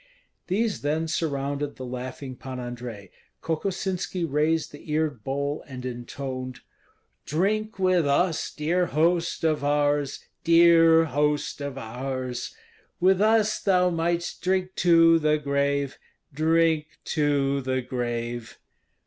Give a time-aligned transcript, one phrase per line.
[0.47, 3.11] These then surrounded the laughing Pan Andrei.
[3.43, 6.61] Kokosinski raised the eared bowl and intoned:
[7.27, 12.55] "Drink with us, dear host of ours, Dear host of ours!
[12.99, 15.99] With us thou mightst drink to the grave,
[16.33, 18.57] Drink to the grave!"